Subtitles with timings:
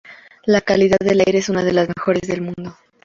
[0.47, 2.75] La calidad de aire es una de las mejores del mundo.